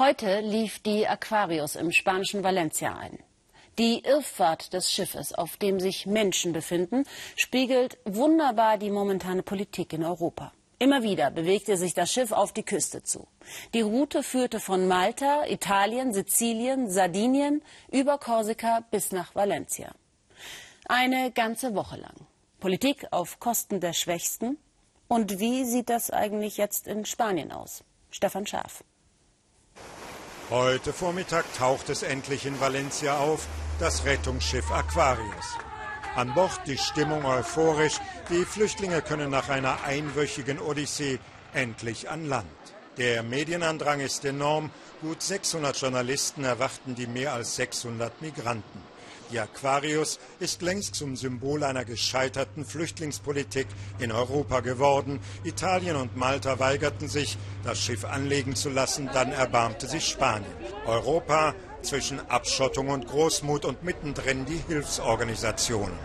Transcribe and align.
Heute 0.00 0.40
lief 0.40 0.78
die 0.78 1.06
Aquarius 1.06 1.76
im 1.76 1.92
spanischen 1.92 2.42
Valencia 2.42 2.96
ein. 2.96 3.18
Die 3.78 4.02
Irrfahrt 4.02 4.72
des 4.72 4.90
Schiffes, 4.90 5.34
auf 5.34 5.58
dem 5.58 5.78
sich 5.78 6.06
Menschen 6.06 6.54
befinden, 6.54 7.04
spiegelt 7.36 7.98
wunderbar 8.06 8.78
die 8.78 8.90
momentane 8.90 9.42
Politik 9.42 9.92
in 9.92 10.02
Europa. 10.02 10.54
Immer 10.78 11.02
wieder 11.02 11.30
bewegte 11.30 11.76
sich 11.76 11.92
das 11.92 12.10
Schiff 12.10 12.32
auf 12.32 12.54
die 12.54 12.62
Küste 12.62 13.02
zu. 13.02 13.28
Die 13.74 13.82
Route 13.82 14.22
führte 14.22 14.58
von 14.58 14.88
Malta, 14.88 15.44
Italien, 15.46 16.14
Sizilien, 16.14 16.88
Sardinien 16.88 17.62
über 17.92 18.16
Korsika 18.16 18.80
bis 18.90 19.12
nach 19.12 19.34
Valencia. 19.34 19.92
Eine 20.86 21.30
ganze 21.30 21.74
Woche 21.74 21.98
lang. 21.98 22.16
Politik 22.58 23.06
auf 23.10 23.38
Kosten 23.38 23.80
der 23.80 23.92
Schwächsten. 23.92 24.56
Und 25.08 25.40
wie 25.40 25.66
sieht 25.66 25.90
das 25.90 26.10
eigentlich 26.10 26.56
jetzt 26.56 26.86
in 26.86 27.04
Spanien 27.04 27.52
aus? 27.52 27.84
Stefan 28.10 28.46
Schaaf. 28.46 28.82
Heute 30.50 30.92
Vormittag 30.92 31.44
taucht 31.54 31.90
es 31.90 32.02
endlich 32.02 32.44
in 32.44 32.60
Valencia 32.60 33.16
auf, 33.18 33.46
das 33.78 34.04
Rettungsschiff 34.04 34.68
Aquarius. 34.72 35.56
An 36.16 36.34
Bord 36.34 36.60
die 36.66 36.76
Stimmung 36.76 37.24
euphorisch. 37.24 38.00
Die 38.30 38.44
Flüchtlinge 38.44 39.00
können 39.00 39.30
nach 39.30 39.48
einer 39.48 39.84
einwöchigen 39.84 40.58
Odyssee 40.58 41.20
endlich 41.54 42.10
an 42.10 42.26
Land. 42.26 42.48
Der 42.96 43.22
Medienandrang 43.22 44.00
ist 44.00 44.24
enorm. 44.24 44.70
Gut 45.00 45.22
600 45.22 45.76
Journalisten 45.76 46.42
erwarten 46.42 46.96
die 46.96 47.06
mehr 47.06 47.32
als 47.32 47.54
600 47.54 48.20
Migranten. 48.20 48.89
Die 49.30 49.38
Aquarius 49.38 50.18
ist 50.40 50.60
längst 50.60 50.96
zum 50.96 51.14
Symbol 51.14 51.62
einer 51.62 51.84
gescheiterten 51.84 52.64
Flüchtlingspolitik 52.64 53.68
in 54.00 54.10
Europa 54.10 54.60
geworden. 54.60 55.20
Italien 55.44 55.96
und 55.96 56.16
Malta 56.16 56.58
weigerten 56.58 57.08
sich, 57.08 57.38
das 57.62 57.78
Schiff 57.78 58.04
anlegen 58.04 58.56
zu 58.56 58.70
lassen, 58.70 59.08
dann 59.12 59.30
erbarmte 59.30 59.86
sich 59.86 60.06
Spanien. 60.06 60.52
Europa 60.84 61.54
zwischen 61.82 62.20
Abschottung 62.28 62.88
und 62.88 63.06
Großmut 63.06 63.64
und 63.64 63.84
mittendrin 63.84 64.46
die 64.46 64.62
Hilfsorganisationen. 64.66 65.96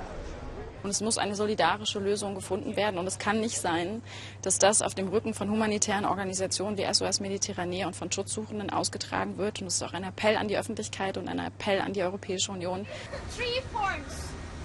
Und 0.85 0.91
es 0.91 1.01
muss 1.01 1.17
eine 1.17 1.35
solidarische 1.35 1.97
Lösung 1.97 2.35
gefunden 2.35 2.75
werden. 2.75 2.99
Und 2.99 3.07
es 3.07 3.17
kann 3.17 3.39
nicht 3.39 3.59
sein, 3.59 4.03
dass 4.43 4.59
das 4.59 4.83
auf 4.83 4.93
dem 4.93 5.07
Rücken 5.07 5.33
von 5.33 5.49
humanitären 5.49 6.05
Organisationen 6.05 6.77
wie 6.77 6.85
SOS 6.93 7.19
Mediterranee 7.21 7.85
und 7.85 7.95
von 7.95 8.11
Schutzsuchenden 8.11 8.69
ausgetragen 8.69 9.39
wird. 9.39 9.61
Und 9.61 9.67
es 9.67 9.77
ist 9.77 9.81
auch 9.81 9.93
ein 9.93 10.03
Appell 10.03 10.37
an 10.37 10.47
die 10.47 10.55
Öffentlichkeit 10.55 11.17
und 11.17 11.27
ein 11.27 11.39
Appell 11.39 11.81
an 11.81 11.93
die 11.93 12.03
Europäische 12.03 12.51
Union. 12.51 12.85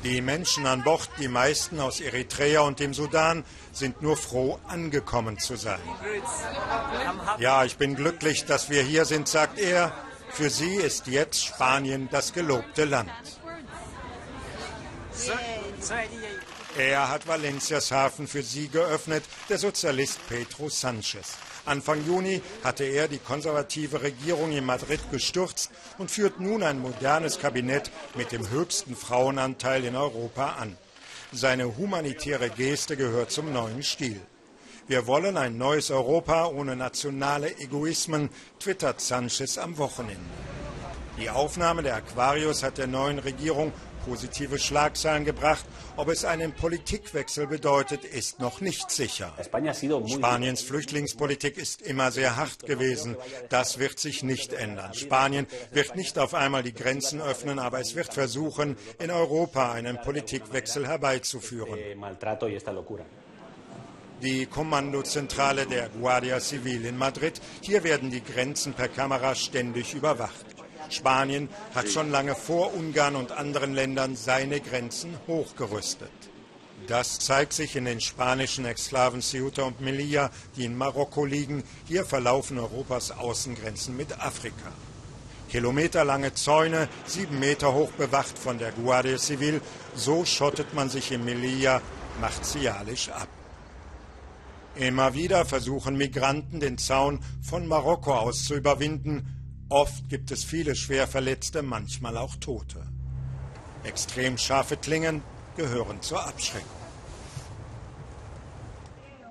Die 0.05 0.21
Menschen 0.21 0.67
an 0.67 0.85
Bord, 0.85 1.09
die 1.19 1.29
meisten 1.29 1.81
aus 1.81 2.03
Eritrea 2.03 2.61
und 2.61 2.81
dem 2.81 2.93
Sudan, 2.93 3.43
sind 3.73 4.03
nur 4.03 4.19
froh, 4.19 4.59
angekommen 4.69 5.39
zu 5.39 5.57
sein. 5.57 5.81
Ja, 7.39 7.65
ich 7.65 7.79
bin 7.79 7.97
glücklich, 7.97 8.45
dass 8.45 8.69
wir 8.69 8.83
hier 8.83 9.07
sind, 9.07 9.27
sagt 9.27 9.59
er. 9.59 9.91
Für 10.29 10.51
sie 10.51 10.75
ist 10.75 11.07
jetzt 11.07 11.43
Spanien 11.43 12.11
das 12.13 12.35
gelobte 12.35 12.85
Land. 12.85 13.11
Er 16.77 17.09
hat 17.09 17.27
Valencias 17.27 17.91
Hafen 17.91 18.29
für 18.29 18.43
sie 18.43 18.69
geöffnet, 18.69 19.25
der 19.49 19.59
Sozialist 19.59 20.21
Pedro 20.29 20.69
Sanchez. 20.69 21.37
Anfang 21.67 22.05
Juni 22.07 22.41
hatte 22.65 22.85
er 22.85 23.09
die 23.09 23.19
konservative 23.19 24.03
Regierung 24.03 24.53
in 24.53 24.65
Madrid 24.65 25.01
gestürzt 25.11 25.71
und 25.99 26.11
führt 26.11 26.41
nun 26.41 26.63
ein 26.63 26.81
modernes 26.81 27.39
Kabinett 27.39 27.91
mit 28.15 28.33
dem 28.33 28.49
höchsten 28.51 28.97
Frauenanteil 28.97 29.85
in 29.85 29.97
Europa 29.97 30.57
an. 30.59 30.77
Seine 31.33 31.77
humanitäre 31.77 32.51
Geste 32.51 32.97
gehört 32.97 33.31
zum 33.31 33.53
neuen 33.53 33.83
Stil. 33.83 34.21
Wir 34.89 35.07
wollen 35.07 35.37
ein 35.37 35.59
neues 35.59 35.91
Europa 35.91 36.47
ohne 36.47 36.75
nationale 36.75 37.57
Egoismen, 37.59 38.31
twittert 38.59 39.01
Sanchez 39.01 39.57
am 39.57 39.79
Wochenende. 39.79 40.21
Die 41.21 41.31
Aufnahme 41.31 41.83
der 41.83 41.97
Aquarius 41.97 42.63
hat 42.63 42.79
der 42.79 42.87
neuen 42.87 43.19
Regierung 43.19 43.73
positive 44.05 44.59
Schlagzeilen 44.59 45.25
gebracht. 45.25 45.65
Ob 45.97 46.09
es 46.09 46.25
einen 46.25 46.53
Politikwechsel 46.53 47.47
bedeutet, 47.47 48.05
ist 48.05 48.41
noch 48.41 48.61
nicht 48.61 48.91
sicher. 48.91 49.35
Spaniens 50.07 50.63
Flüchtlingspolitik 50.63 51.59
ist 51.59 51.83
immer 51.83 52.11
sehr 52.11 52.37
hart 52.37 52.67
gewesen. 52.67 53.17
Das 53.49 53.79
wird 53.79 53.99
sich 53.99 54.23
nicht 54.23 54.53
ändern. 54.53 54.95
Spanien 54.95 55.47
wird 55.73 55.97
nicht 55.97 56.19
auf 56.19 56.35
einmal 56.35 56.63
die 56.63 56.75
Grenzen 56.75 57.21
öffnen, 57.21 57.59
aber 57.59 57.81
es 57.81 57.95
wird 57.95 58.15
versuchen, 58.15 58.77
in 58.99 59.11
Europa 59.11 59.73
einen 59.73 60.01
Politikwechsel 60.01 60.87
herbeizuführen. 60.87 61.79
Die 64.23 64.45
Kommandozentrale 64.45 65.67
der 65.67 65.89
Guardia 65.89 66.41
Civil 66.41 66.85
in 66.85 66.99
Madrid. 66.99 67.41
Hier 67.63 67.83
werden 67.85 68.11
die 68.11 68.23
Grenzen 68.23 68.75
per 68.75 68.89
Kamera 68.89 69.35
ständig 69.35 69.95
überwacht. 69.95 70.45
Spanien 70.91 71.49
hat 71.75 71.89
schon 71.89 72.11
lange 72.11 72.35
vor 72.35 72.75
Ungarn 72.75 73.17
und 73.17 73.33
anderen 73.33 73.75
Ländern 73.75 74.17
seine 74.17 74.61
Grenzen 74.61 75.17
hochgerüstet. 75.27 76.11
Das 76.87 77.19
zeigt 77.21 77.53
sich 77.53 77.77
in 77.77 77.85
den 77.85 78.01
spanischen 78.01 78.65
Exklaven 78.65 79.21
Ceuta 79.23 79.63
und 79.63 79.81
Melilla, 79.81 80.31
die 80.57 80.65
in 80.65 80.77
Marokko 80.77 81.25
liegen. 81.25 81.63
Hier 81.87 82.05
verlaufen 82.05 82.59
Europas 82.59 83.11
Außengrenzen 83.13 83.97
mit 83.97 84.21
Afrika. 84.21 84.73
Kilometerlange 85.51 86.35
Zäune, 86.35 86.89
sieben 87.07 87.39
Meter 87.39 87.75
hoch 87.75 87.91
bewacht 87.93 88.39
von 88.39 88.59
der 88.59 88.73
Guardia 88.73 89.19
Civil. 89.19 89.61
So 89.95 90.25
schottet 90.25 90.75
man 90.75 90.89
sich 90.91 91.13
in 91.13 91.25
Melilla 91.25 91.81
martialisch 92.21 93.09
ab. 93.11 93.29
Immer 94.77 95.15
wieder 95.15 95.45
versuchen 95.45 95.97
Migranten, 95.97 96.61
den 96.61 96.79
Zaun 96.79 97.21
von 97.43 97.67
Marokko 97.67 98.15
aus 98.15 98.45
zu 98.45 98.55
überwinden. 98.55 99.40
Oft 99.71 100.09
gibt 100.09 100.33
es 100.33 100.43
viele 100.43 100.75
Schwerverletzte, 100.75 101.63
manchmal 101.63 102.17
auch 102.17 102.35
Tote. 102.35 102.83
Extrem 103.85 104.37
scharfe 104.37 104.77
Klingen 104.77 105.23
gehören 105.57 106.03
zur 106.03 106.27
Abschreckung. 106.27 106.69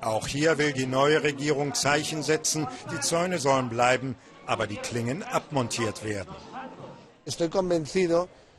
Auch 0.02 0.28
hier 0.28 0.58
will 0.58 0.72
die 0.72 0.86
neue 0.86 1.24
Regierung 1.24 1.74
Zeichen 1.74 2.24
setzen. 2.24 2.68
Die 2.90 3.02
Zäune 3.02 3.38
sollen 3.38 3.68
bleiben, 3.68 4.16
aber 4.46 4.66
die 4.66 4.78
Klingen 4.78 5.24
abmontiert 5.24 6.06
werden. 6.06 6.34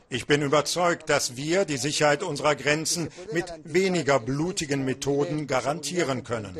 Ich 0.09 0.27
bin 0.27 0.43
überzeugt, 0.43 1.09
dass 1.09 1.35
wir 1.35 1.65
die 1.65 1.77
Sicherheit 1.77 2.21
unserer 2.21 2.55
Grenzen 2.55 3.09
mit 3.33 3.45
weniger 3.63 4.19
blutigen 4.19 4.85
Methoden 4.85 5.47
garantieren 5.47 6.23
können. 6.23 6.55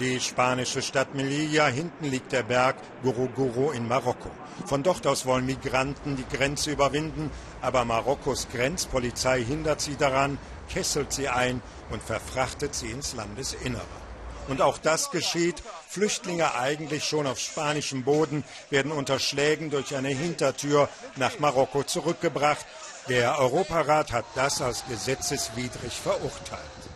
Die 0.00 0.20
spanische 0.20 0.80
Stadt 0.80 1.16
Melilla, 1.16 1.66
hinten 1.66 2.04
liegt 2.04 2.30
der 2.30 2.44
Berg 2.44 2.76
Gorogoro 3.02 3.72
in 3.72 3.88
Marokko. 3.88 4.30
Von 4.64 4.84
dort 4.84 5.04
aus 5.08 5.26
wollen 5.26 5.44
Migranten 5.44 6.14
die 6.16 6.36
Grenze 6.36 6.70
überwinden, 6.70 7.32
aber 7.62 7.84
Marokkos 7.84 8.46
Grenzpolizei 8.52 9.42
hindert 9.42 9.80
sie 9.80 9.96
daran, 9.96 10.38
kesselt 10.68 11.12
sie 11.12 11.28
ein 11.28 11.60
und 11.90 12.00
verfrachtet 12.00 12.76
sie 12.76 12.92
ins 12.92 13.14
Landesinnere. 13.14 13.82
Und 14.46 14.62
auch 14.62 14.78
das 14.78 15.10
geschieht. 15.10 15.64
Flüchtlinge 15.88 16.54
eigentlich 16.54 17.04
schon 17.04 17.26
auf 17.26 17.40
spanischem 17.40 18.04
Boden 18.04 18.44
werden 18.70 18.92
unter 18.92 19.18
Schlägen 19.18 19.68
durch 19.70 19.96
eine 19.96 20.10
Hintertür 20.10 20.88
nach 21.16 21.40
Marokko 21.40 21.82
zurückgebracht. 21.82 22.64
Der 23.08 23.36
Europarat 23.40 24.12
hat 24.12 24.26
das 24.36 24.62
als 24.62 24.84
gesetzeswidrig 24.88 25.92
verurteilt. 25.92 26.87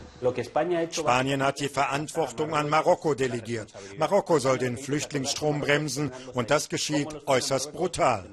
Spanien 0.92 1.42
hat 1.42 1.60
die 1.60 1.68
Verantwortung 1.68 2.54
an 2.54 2.68
Marokko 2.68 3.14
delegiert. 3.14 3.72
Marokko 3.98 4.38
soll 4.38 4.58
den 4.58 4.78
Flüchtlingsstrom 4.78 5.60
bremsen 5.60 6.12
und 6.34 6.50
das 6.50 6.68
geschieht 6.68 7.08
äußerst 7.26 7.72
brutal. 7.72 8.24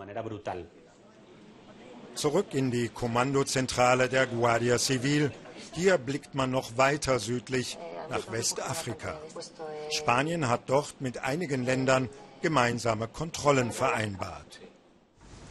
Zurück 2.16 2.54
in 2.54 2.70
die 2.70 2.90
Kommandozentrale 2.90 4.10
der 4.10 4.28
Guardia 4.28 4.78
Civil. 4.78 5.32
Hier 5.74 5.98
blickt 5.98 6.36
man 6.36 6.52
noch 6.52 6.78
weiter 6.78 7.20
südlich 7.20 7.78
nach 8.10 8.32
Westafrika. 8.32 9.18
Spanien 9.90 10.50
hat 10.50 10.62
dort 10.68 11.00
mit 11.00 11.24
einigen 11.24 11.64
Ländern 11.64 12.10
gemeinsame 12.42 13.08
Kontrollen 13.08 13.72
vereinbart. 13.72 14.60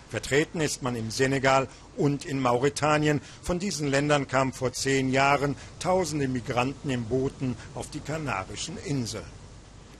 Vertreten 0.09 0.61
ist 0.61 0.83
man 0.83 0.97
im 0.97 1.11
Senegal 1.11 1.69
und 1.97 2.25
in 2.25 2.41
Mauretanien. 2.41 3.21
Von 3.43 3.59
diesen 3.59 3.89
Ländern 3.89 4.27
kamen 4.27 4.53
vor 4.53 4.73
zehn 4.73 5.11
Jahren 5.11 5.55
tausende 5.81 6.29
Migranten 6.29 6.91
in 6.91 7.05
Booten 7.05 7.57
auf 7.75 7.91
die 7.91 8.01
Kanarischen 8.01 8.79
Inseln. 8.85 9.39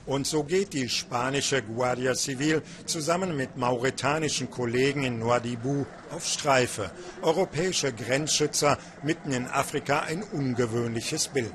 Und 0.09 0.25
so 0.25 0.43
geht 0.43 0.73
die 0.73 0.89
spanische 0.89 1.61
Guardia 1.61 2.15
Civil 2.15 2.63
zusammen 2.87 3.37
mit 3.37 3.57
mauretanischen 3.57 4.49
Kollegen 4.49 5.03
in 5.03 5.19
Nouadhibou 5.19 5.85
auf 6.09 6.25
Streife. 6.25 6.89
Europäische 7.21 7.93
Grenzschützer 7.93 8.79
mitten 9.03 9.31
in 9.31 9.45
Afrika 9.45 9.99
ein 9.99 10.23
ungewöhnliches 10.23 11.27
Bild. 11.27 11.53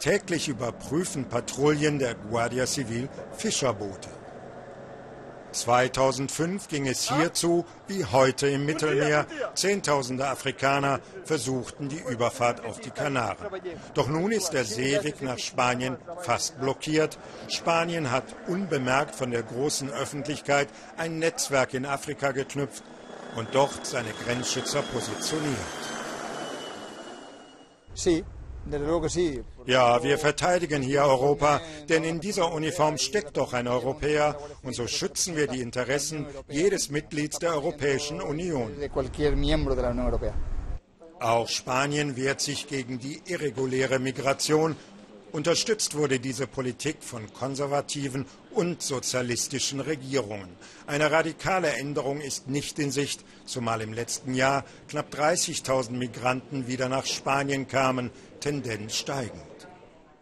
Täglich 0.00 0.48
überprüfen 0.48 1.26
Patrouillen 1.26 2.00
der 2.00 2.16
Guardia 2.16 2.66
Civil 2.66 3.08
Fischerboote. 3.36 4.17
2005 5.52 6.68
ging 6.68 6.86
es 6.86 7.08
hierzu 7.08 7.64
wie 7.86 8.04
heute 8.04 8.48
im 8.48 8.66
Mittelmeer. 8.66 9.26
Zehntausende 9.54 10.26
Afrikaner 10.26 11.00
versuchten 11.24 11.88
die 11.88 12.02
Überfahrt 12.08 12.64
auf 12.64 12.80
die 12.80 12.90
Kanaren. 12.90 13.46
Doch 13.94 14.08
nun 14.08 14.32
ist 14.32 14.50
der 14.50 14.64
Seeweg 14.64 15.22
nach 15.22 15.38
Spanien 15.38 15.96
fast 16.20 16.60
blockiert. 16.60 17.18
Spanien 17.48 18.10
hat 18.10 18.24
unbemerkt 18.46 19.14
von 19.14 19.30
der 19.30 19.42
großen 19.42 19.90
Öffentlichkeit 19.90 20.68
ein 20.96 21.18
Netzwerk 21.18 21.74
in 21.74 21.86
Afrika 21.86 22.32
geknüpft 22.32 22.82
und 23.36 23.48
dort 23.52 23.86
seine 23.86 24.10
Grenzschützer 24.24 24.82
positioniert. 24.82 25.56
Ja, 29.66 30.02
wir 30.02 30.18
verteidigen 30.18 30.82
hier 30.82 31.02
Europa, 31.02 31.60
denn 31.88 32.04
in 32.04 32.20
dieser 32.20 32.52
Uniform 32.52 32.98
steckt 32.98 33.36
doch 33.36 33.52
ein 33.52 33.68
Europäer 33.68 34.38
und 34.62 34.74
so 34.74 34.86
schützen 34.86 35.36
wir 35.36 35.46
die 35.46 35.60
Interessen 35.60 36.26
jedes 36.48 36.90
Mitglieds 36.90 37.38
der 37.38 37.52
Europäischen 37.54 38.20
Union. 38.20 38.72
Auch 41.20 41.48
Spanien 41.48 42.16
wehrt 42.16 42.40
sich 42.40 42.68
gegen 42.68 42.98
die 42.98 43.20
irreguläre 43.26 43.98
Migration. 43.98 44.76
Unterstützt 45.30 45.94
wurde 45.94 46.20
diese 46.20 46.46
Politik 46.46 46.96
von 47.02 47.32
konservativen 47.34 48.24
und 48.50 48.80
sozialistischen 48.80 49.80
Regierungen. 49.80 50.48
Eine 50.86 51.10
radikale 51.10 51.68
Änderung 51.68 52.20
ist 52.22 52.48
nicht 52.48 52.78
in 52.78 52.90
Sicht, 52.90 53.24
zumal 53.44 53.82
im 53.82 53.92
letzten 53.92 54.34
Jahr 54.34 54.64
knapp 54.88 55.12
30.000 55.12 55.90
Migranten 55.90 56.66
wieder 56.66 56.88
nach 56.88 57.04
Spanien 57.04 57.68
kamen, 57.68 58.10
Tendenz 58.40 58.94
steigend. 58.94 59.57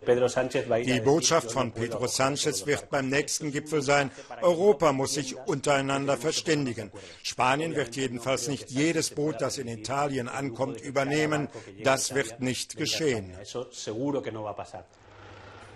Die 0.07 1.01
Botschaft 1.01 1.51
von 1.51 1.73
Pedro 1.73 2.07
Sanchez 2.07 2.67
wird 2.67 2.91
beim 2.91 3.09
nächsten 3.09 3.51
Gipfel 3.51 3.83
sein, 3.83 4.11
Europa 4.41 4.93
muss 4.93 5.15
sich 5.15 5.37
untereinander 5.37 6.17
verständigen. 6.17 6.93
Spanien 7.23 7.75
wird 7.75 7.97
jedenfalls 7.97 8.49
nicht 8.49 8.71
jedes 8.71 9.11
Boot, 9.11 9.41
das 9.41 9.59
in 9.59 9.69
Italien 9.69 10.29
ankommt, 10.29 10.81
übernehmen. 10.81 11.49
Das 11.83 12.15
wird 12.15 12.41
nicht 12.41 12.77
geschehen. 12.77 13.35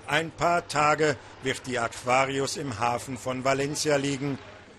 Ein 0.06 0.30
paar 0.30 0.66
Tage 0.68 1.16
wird 1.42 1.66
die 1.66 1.78
Aquarius 1.78 2.56
im 2.56 2.78
Hafen 2.78 3.16
von 3.16 3.44
Valencia 3.44 3.96
liegen. 3.96 4.38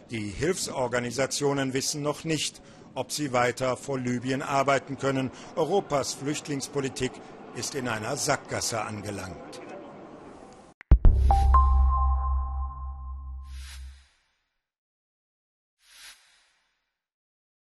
Die 0.09 0.29
Hilfsorganisationen 0.29 1.73
wissen 1.73 2.01
noch 2.01 2.23
nicht, 2.23 2.61
ob 2.95 3.11
sie 3.11 3.31
weiter 3.31 3.77
vor 3.77 3.97
Libyen 3.97 4.41
arbeiten 4.41 4.97
können. 4.97 5.31
Europas 5.55 6.13
Flüchtlingspolitik 6.13 7.11
ist 7.55 7.75
in 7.75 7.87
einer 7.87 8.17
Sackgasse 8.17 8.81
angelangt. 8.81 9.60